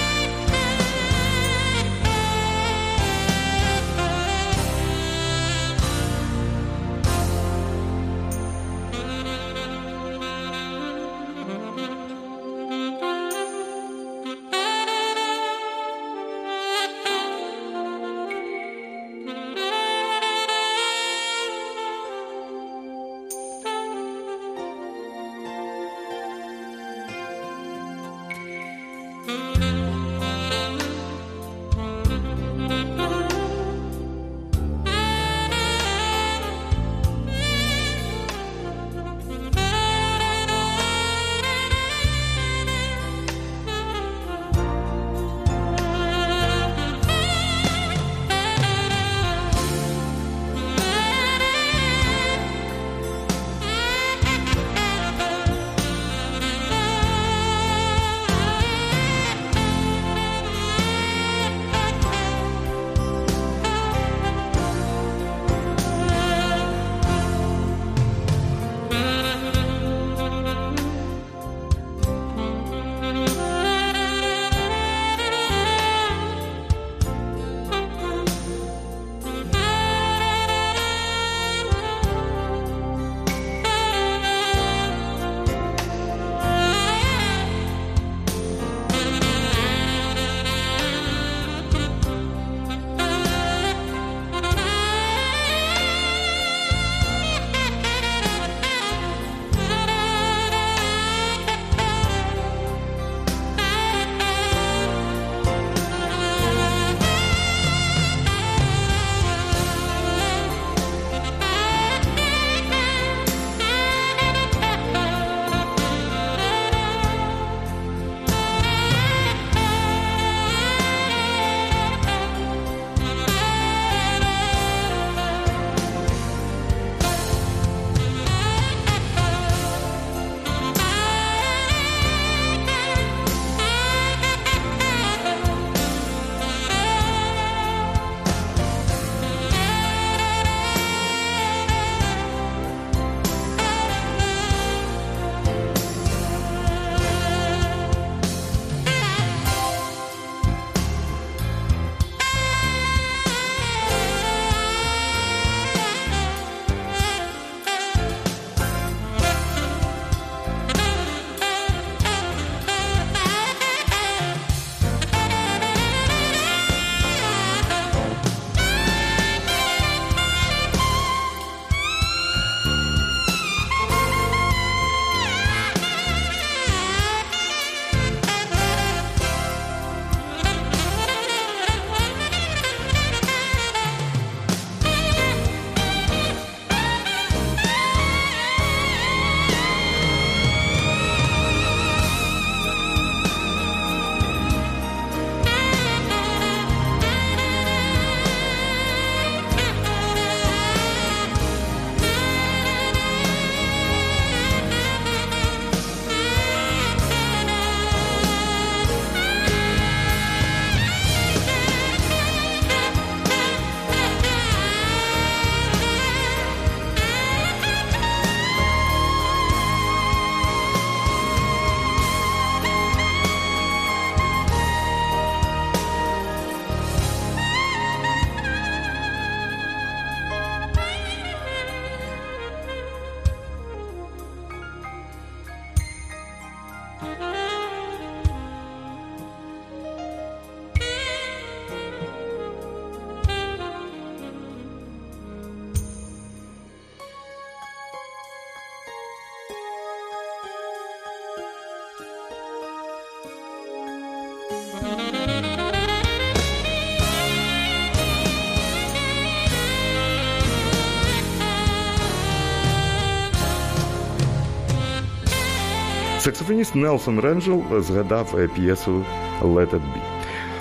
Саксофоніст 266.41 266.75
Нелсон 266.75 267.21
Ренджел 267.21 267.63
згадав 267.81 268.35
е, 268.39 268.49
п'єсу 268.49 269.05
«Let 269.43 269.71
it 269.71 269.81
be». 269.81 270.01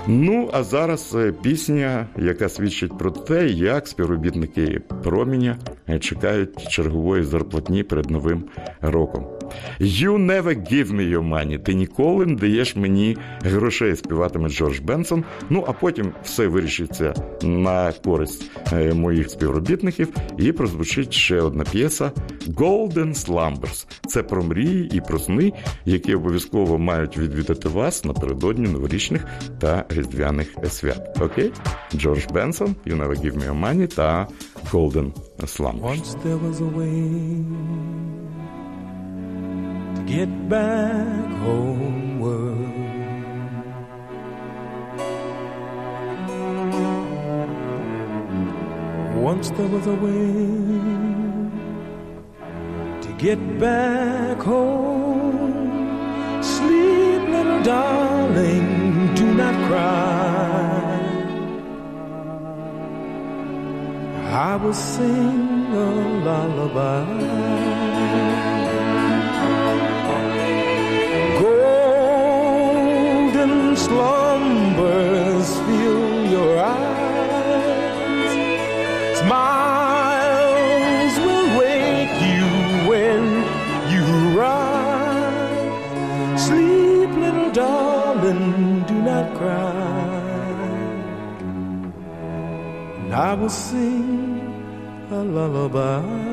Ну, 0.07 0.49
а 0.53 0.63
зараз 0.63 1.15
е, 1.15 1.31
пісня, 1.31 2.07
яка 2.17 2.49
свідчить 2.49 2.97
про 2.97 3.11
те, 3.11 3.47
як 3.47 3.87
співробітники 3.87 4.81
проміня 5.03 5.57
е, 5.89 5.99
чекають 5.99 6.67
чергової 6.69 7.23
зарплатні 7.23 7.83
перед 7.83 8.09
новим 8.09 8.43
роком. 8.81 9.38
You 9.79 10.17
never 10.17 10.71
give 10.71 10.91
me 10.91 11.09
your 11.17 11.29
money. 11.29 11.59
Ти 11.59 11.73
ніколи 11.73 12.25
не 12.25 12.35
даєш 12.35 12.75
мені 12.75 13.17
грошей, 13.41 13.95
співатиме 13.95 14.49
Джордж 14.49 14.79
Бенсон. 14.79 15.23
Ну 15.49 15.65
а 15.67 15.73
потім 15.73 16.11
все 16.23 16.47
вирішиться 16.47 17.13
на 17.43 17.91
користь 17.91 18.51
е, 18.73 18.93
моїх 18.93 19.29
співробітників. 19.29 20.07
І 20.37 20.51
прозвучить 20.51 21.13
ще 21.13 21.41
одна 21.41 21.63
п'єса 21.63 22.11
Golden 22.47 23.25
Slumbers. 23.25 23.87
Це 24.07 24.23
про 24.23 24.43
мрії 24.43 24.89
і 24.93 25.01
про 25.01 25.19
сни, 25.19 25.53
які 25.85 26.15
обов'язково 26.15 26.79
мають 26.79 27.17
відвідати 27.17 27.69
вас 27.69 28.05
напередодні 28.05 28.67
новорічних 28.67 29.25
та 29.59 29.85
різдвяних 29.89 30.47
свят. 30.69 31.17
Окей? 31.21 31.51
Джордж 31.95 32.25
Бенсон, 32.33 32.75
You 32.85 32.97
Never 32.97 33.15
Give 33.25 33.33
Me 33.33 33.49
Your 33.49 33.59
Money 33.59 33.95
та 33.95 34.27
Golden 34.71 35.11
Slumbers. 35.45 35.81
Once 35.81 36.15
there 36.23 36.37
was 36.37 36.61
a 36.61 36.69
way 36.77 36.99
get 40.09 40.49
back 40.49 41.29
homeward. 41.43 42.57
Once 49.29 49.51
there 49.51 49.67
was 49.67 49.85
a 49.85 49.97
way 50.05 50.33
to 53.03 53.09
get 53.19 53.39
back 53.59 54.39
home. 54.39 55.77
Sleep, 56.41 57.21
little 57.35 57.61
darling, 57.61 59.13
do 59.13 59.27
not 59.41 59.55
cry. 59.67 60.89
I 64.49 64.55
will 64.55 64.73
sing 64.73 65.67
a 65.71 65.89
lullaby. 66.25 67.68
Slumbers 73.85 75.49
fill 75.65 76.25
your 76.35 76.53
eyes. 76.59 78.31
Smiles 79.21 81.13
will 81.25 81.49
wake 81.63 82.17
you 82.33 82.45
when 82.89 83.21
you 83.93 84.03
rise. 84.39 85.71
Sleep, 86.45 87.09
little 87.25 87.51
darling, 87.51 88.83
do 88.83 88.95
not 89.09 89.25
cry. 89.37 89.71
And 92.99 93.11
I 93.13 93.33
will 93.33 93.49
sing 93.49 94.41
a 95.11 95.23
lullaby. 95.23 96.28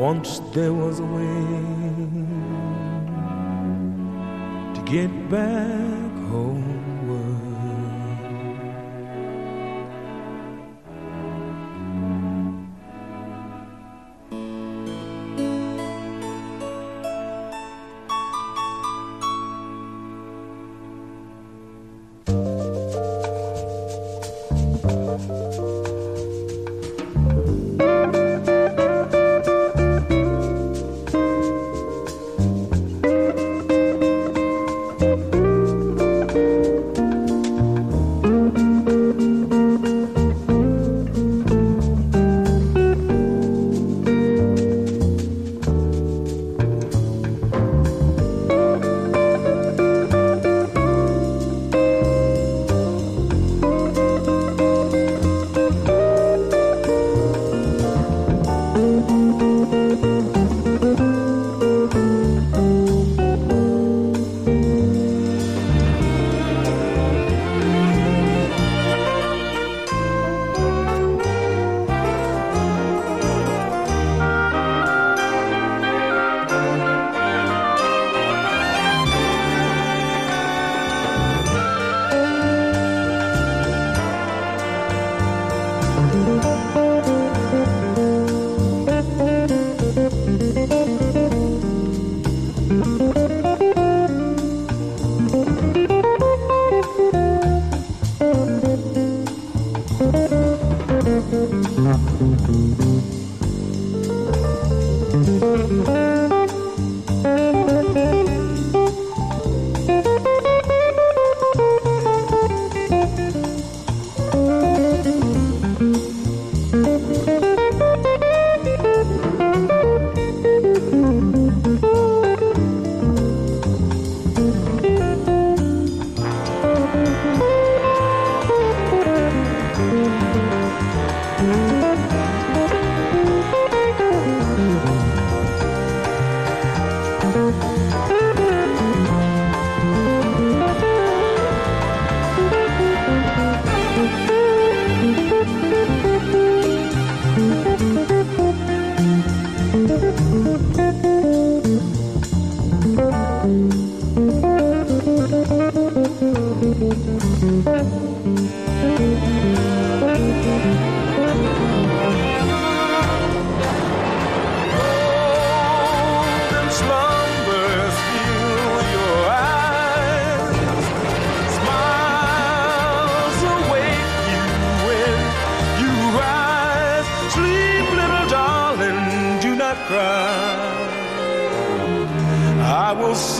Once 0.00 0.38
there 0.54 0.72
was 0.72 0.98
a 0.98 1.04
way 1.04 1.44
to 4.74 4.80
get 4.86 5.10
back 5.28 5.99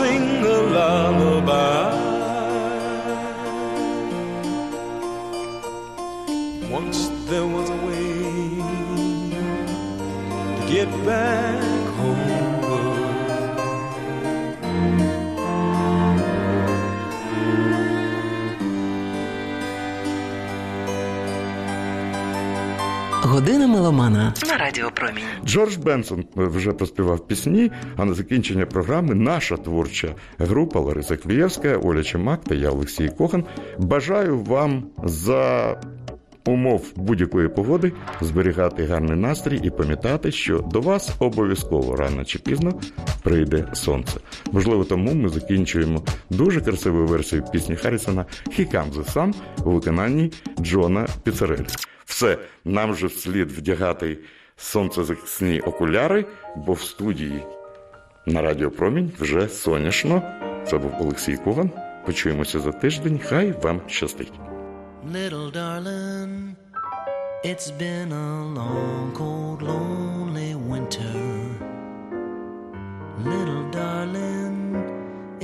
sing 0.01 0.43
along. 0.43 0.80
На 24.47 24.57
Радіо 24.57 24.91
Промінь. 24.93 25.23
Джордж 25.45 25.75
Бенсон 25.75 26.25
вже 26.35 26.73
проспівав 26.73 27.27
пісні, 27.27 27.71
а 27.97 28.05
на 28.05 28.13
закінчення 28.13 28.65
програми 28.65 29.15
наша 29.15 29.57
творча 29.57 30.15
група 30.39 30.79
Лариса 30.79 31.17
Клієвська, 31.17 31.77
Оля 31.77 32.03
Чемак 32.03 32.43
та 32.43 32.55
я 32.55 32.69
Олексій 32.69 33.09
Кохан. 33.09 33.43
Бажаю 33.77 34.39
вам 34.39 34.83
за 35.03 35.75
умов 36.45 36.93
будь-якої 36.95 37.47
погоди 37.47 37.91
зберігати 38.21 38.85
гарний 38.85 39.17
настрій 39.17 39.59
і 39.63 39.69
пам'ятати, 39.69 40.31
що 40.31 40.59
до 40.59 40.81
вас 40.81 41.11
обов'язково 41.19 41.95
рано 41.95 42.25
чи 42.25 42.39
пізно 42.39 42.73
прийде 43.23 43.67
сонце. 43.73 44.19
Можливо, 44.51 44.83
тому 44.83 45.13
ми 45.13 45.29
закінчуємо 45.29 46.03
дуже 46.29 46.61
красиву 46.61 47.05
версію 47.05 47.43
пісні 47.51 47.75
Харрісона 47.75 48.25
«He 48.47 48.75
Comes 48.75 48.93
the 48.93 49.13
Sun» 49.13 49.33
у 49.65 49.71
виконанні 49.71 50.31
Джона 50.61 51.07
Піцарелі. 51.23 51.65
Все, 52.11 52.37
нам 52.65 52.95
же 52.95 53.09
слід 53.09 53.51
вдягати 53.51 54.17
сонцезахисні 54.57 55.59
окуляри, 55.59 56.25
бо 56.55 56.73
в 56.73 56.81
студії 56.81 57.43
на 58.25 58.41
Радіо 58.41 58.71
Промінь 58.71 59.11
вже 59.19 59.47
сонячно. 59.47 60.21
Це 60.67 60.77
був 60.77 60.91
Олексій 60.99 61.37
Коган. 61.37 61.71
Почуємося 62.05 62.59
за 62.59 62.71
тиждень. 62.71 63.19
Хай 63.25 63.51
вам 63.51 63.81
щастить. 63.87 64.33
Little 73.31 73.65
darling, 73.81 74.57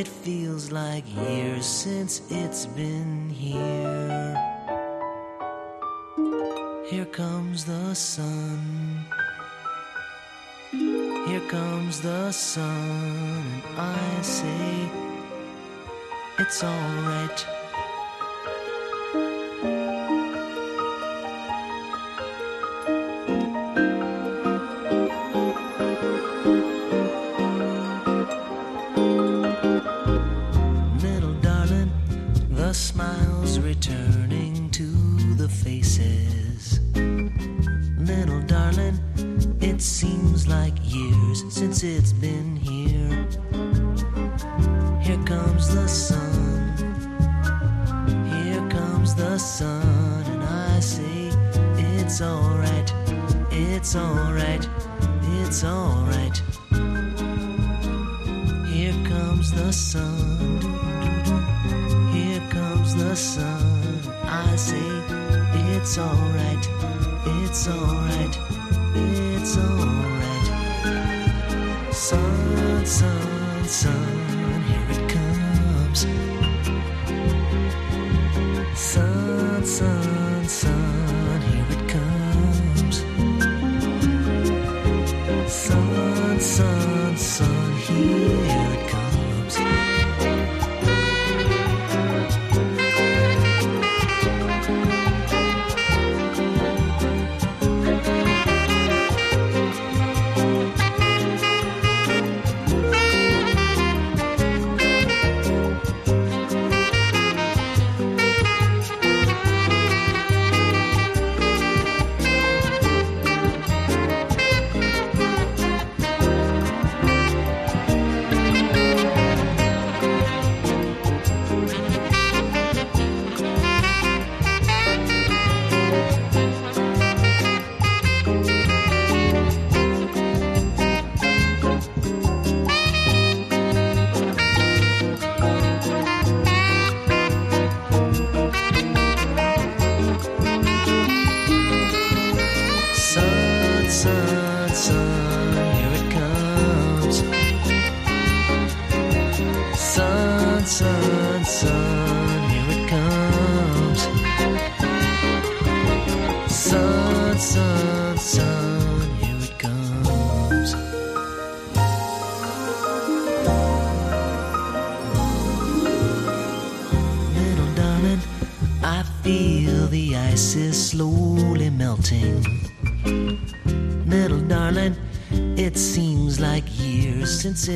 it 0.02 0.08
feels 0.24 0.64
like 0.82 1.06
years 1.28 1.66
since 1.84 2.14
it's 2.42 2.64
been 2.80 3.12
here. 3.44 4.57
Here 6.90 7.04
comes 7.04 7.66
the 7.66 7.94
sun. 7.94 9.06
Here 10.72 11.46
comes 11.50 12.00
the 12.00 12.32
sun, 12.32 13.44
and 13.66 13.78
I 13.78 14.22
say 14.22 14.90
it's 16.40 16.64
alright. 16.64 17.57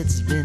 It's 0.01 0.19
been 0.19 0.40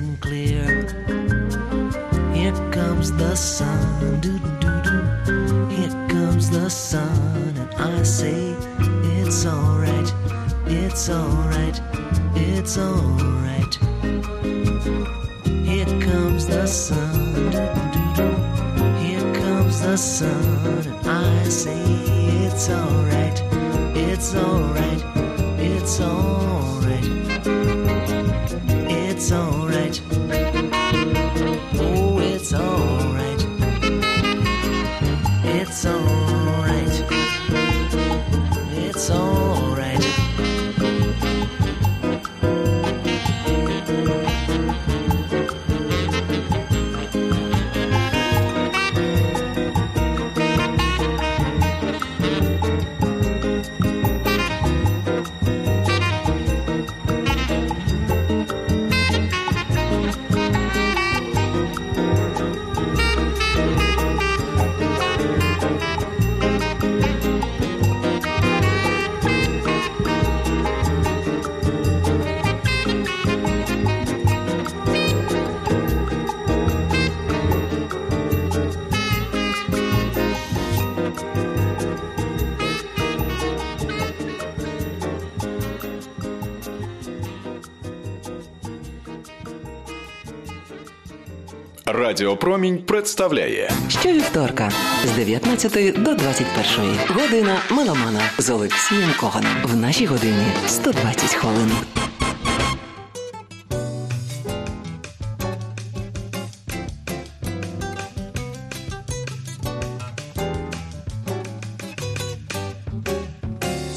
Радіопромінь 92.07 92.83
представляє 92.83 93.71
Щовівторка 93.89 94.71
з 95.05 95.11
19 95.11 96.03
до 96.03 96.15
21 96.15 96.99
година 97.09 97.59
меломана 97.71 98.21
з 98.39 98.51
Олексієм 98.51 99.11
Коганом. 99.21 99.53
В 99.65 99.77
нашій 99.77 100.07
годині 100.07 100.47
120 100.67 101.35
хвилин. 101.35 101.71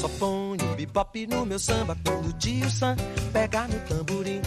Só 0.00 0.08
ponho 0.20 0.66
bebop 0.78 1.14
no 1.32 1.40
meu 1.50 1.60
samba 1.68 1.94
quando 2.04 2.28
o 2.32 2.34
tio 2.42 2.68
Sam 2.78 2.96
pega 3.34 3.62
no 3.70 3.78
tamborim. 3.88 4.42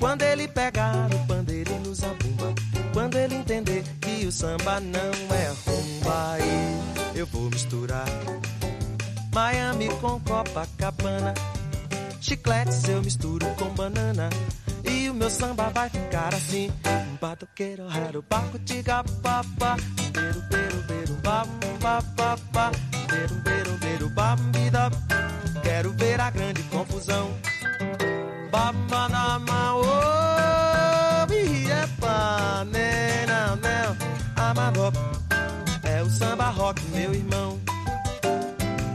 Quando 0.00 0.22
ele 0.32 0.46
pegar 0.58 0.94
no 1.12 1.18
zabumba. 1.26 1.35
Quando 2.96 3.18
ele 3.18 3.34
entender 3.34 3.84
que 4.00 4.24
o 4.24 4.32
samba 4.32 4.80
não 4.80 5.36
é 5.36 5.52
rumba, 5.66 6.32
aí 6.32 7.14
eu 7.14 7.26
vou 7.26 7.42
misturar 7.50 8.06
Miami 9.34 9.88
com 10.00 10.18
Copacabana. 10.20 11.34
Chicletes 12.22 12.88
eu 12.88 13.02
misturo 13.02 13.44
com 13.58 13.66
banana. 13.74 14.30
E 14.82 15.10
o 15.10 15.14
meu 15.14 15.28
samba 15.28 15.68
vai 15.74 15.90
ficar 15.90 16.32
assim. 16.32 16.72
Batuqueiro, 17.20 17.86
raro, 17.86 18.24
baco, 18.30 18.58
tiga, 18.60 19.04
papá. 19.22 19.76
Beiro, 20.14 20.40
beiro, 20.48 20.82
beiro, 20.88 21.14
bam, 21.22 21.46
ba, 21.82 22.00
ba, 22.16 22.38
ba. 22.50 22.70
Beiro, 23.10 23.34
beiro, 23.42 23.72
beiro, 23.72 24.08
bam, 24.08 24.36
bida. 24.52 24.90
Quero 25.62 25.92
ver 25.92 26.18
a 26.18 26.30
grande 26.30 26.62
confusão. 26.62 27.30
Babanama, 28.50 29.74
oh, 29.74 30.15
É 35.84 36.02
o 36.02 36.08
samba 36.08 36.48
rock, 36.48 36.82
meu 36.86 37.14
irmão. 37.14 37.60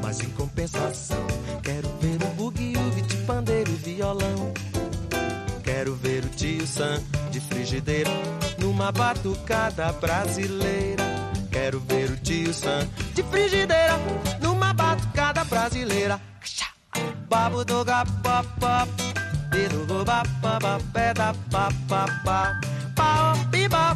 Mas 0.01 0.20
em 0.20 0.30
compensação, 0.32 1.24
quero 1.62 1.88
ver 1.99 2.18
o 2.24 2.28
bugue-ugue 2.34 3.03
de 3.03 3.18
pandeiro 3.18 3.70
e 3.70 3.76
violão. 3.76 4.51
Quero 5.64 5.93
ver 5.93 6.26
o 6.26 6.30
tio 6.30 6.66
Sam 6.66 6.99
de 7.30 7.39
frigideira 7.39 8.09
numa 8.57 8.91
batucada 8.91 9.91
brasileira. 9.93 11.03
Quero 11.51 11.80
ver 11.82 12.09
o 12.09 12.18
tio 12.18 12.51
Sam 12.55 12.88
de 13.14 13.22
frigideira 13.22 13.99
numa 14.41 14.74
batucada 14.74 15.43
brasileira. 15.43 16.20
Babo 17.30 17.64
do 17.64 17.86
gapapá, 17.86 18.88
dedo 19.51 19.86
do 19.86 20.03
bapapá, 20.03 20.80
peda 20.91 21.36
papapá, 21.51 22.59
pau, 22.95 23.36
biba. 23.51 23.90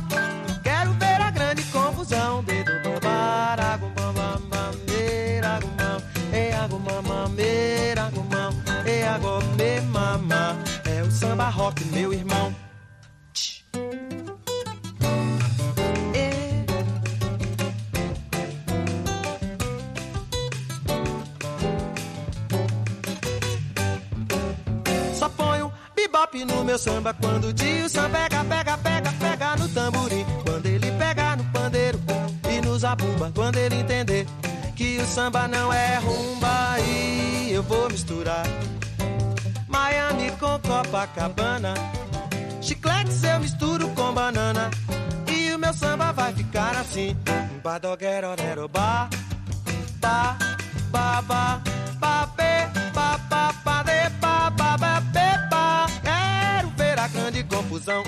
Samba 11.46 11.50
rock, 11.50 11.86
meu 11.86 12.14
irmão. 12.14 12.56
Só 25.14 25.30
ponho 25.30 25.72
bebop 25.96 26.46
no 26.46 26.64
meu 26.64 26.78
samba 26.78 27.14
quando 27.14 27.46
o 27.46 27.54
tio 27.54 27.90
Sam 27.90 28.10
pega, 28.10 28.44
pega, 28.44 28.78
pega, 28.78 29.14
pega 29.14 29.56
no 29.58 29.70
tamborim. 29.70 30.26
Quando 30.44 30.66
ele 30.66 30.92
pega 30.92 31.36
no 31.36 31.44
pandeiro 31.46 32.00
e 32.50 32.62
no 32.62 32.78
zabumba. 32.78 33.32
Quando 33.34 33.58
ele 33.58 33.76
entender 33.76 34.26
que 34.76 34.98
o 34.98 35.06
samba 35.06 35.48
não 35.48 35.72
é 35.72 35.98
rumba, 35.98 36.74
aí 36.74 37.50
eu 37.52 37.64
vou 37.64 37.90
misturar 37.90 38.46
Copacabana. 40.68 41.74
Chicletes 42.62 43.24
eu 43.24 43.40
misturo 43.40 43.88
com 43.90 44.14
banana. 44.14 44.70
E 45.32 45.54
o 45.54 45.60
meu 45.60 45.74
samba 45.74 46.12
vai 46.12 46.34
ficar 46.34 46.76
assim. 46.76 47.16
Badoguero, 47.64 48.36
nero, 48.36 48.68
ba, 48.68 49.10
ba, 50.02 50.38
ba, 50.92 51.62
ba, 52.00 52.28
be, 52.38 52.92
ba, 52.94 53.20
ba, 53.30 53.54
ba, 53.64 53.84
de, 53.84 54.10
ba, 54.20 54.50
ba, 54.50 54.78
ba, 54.78 55.02
be, 55.14 55.50
ba. 55.50 55.86
Quero 56.04 56.70
ver 56.78 57.00
a 57.00 57.08
grande 57.08 57.44
confusão. 57.44 58.04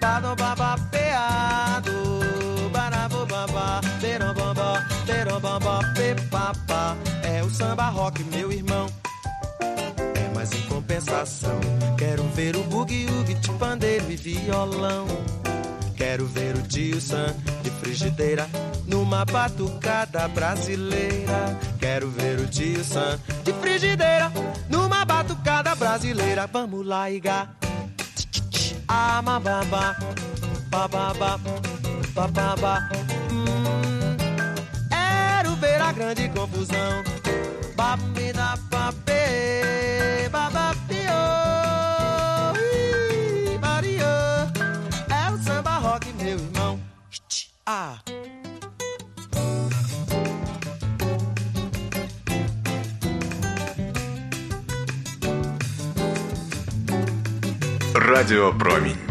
Bado, 0.00 0.34
ba, 0.36 0.54
ba, 0.54 0.76
beado, 0.90 2.70
barabo, 2.72 3.26
ba, 3.26 3.46
ba, 3.46 3.80
berom, 4.00 4.34
bam, 4.34 4.54
ba, 4.54 4.86
berom, 5.06 5.40
bam, 5.40 5.58
ba, 5.60 5.80
be, 5.94 6.14
ba, 6.30 6.52
ba. 6.66 6.96
É 7.22 7.42
o 7.42 7.50
samba 7.50 7.88
rock, 7.88 8.22
meu 8.24 8.50
irmão. 8.50 8.86
Mas 10.48 10.52
em 10.54 10.62
compensação, 10.62 11.60
quero 11.98 12.22
ver 12.28 12.56
o 12.56 12.62
bugue-ugue 12.64 13.34
de 13.34 13.50
pandeiro 13.52 14.10
e 14.10 14.16
violão. 14.16 15.06
Quero 15.94 16.26
ver 16.26 16.56
o 16.56 16.62
tio 16.62 17.00
Sam 17.00 17.34
de 17.62 17.70
frigideira 17.70 18.48
numa 18.86 19.24
batucada 19.26 20.26
brasileira. 20.28 21.58
Quero 21.78 22.08
ver 22.08 22.38
o 22.40 22.46
tio 22.46 22.82
Sam 22.82 23.18
de 23.44 23.52
frigideira 23.54 24.32
numa 24.70 25.04
batucada 25.04 25.74
brasileira. 25.74 26.46
Vamos 26.46 26.86
lá, 26.86 27.10
Iga. 27.10 27.48
Ah, 28.86 29.20
mababa, 29.20 29.96
bababa, 30.70 31.38
bababa. 32.14 32.88
Hum, 33.30 34.16
quero 34.88 35.56
ver 35.56 35.82
a 35.82 35.92
grande 35.92 36.28
confusão. 36.30 37.17
Радио 57.94 58.52
Промень. 58.52 59.07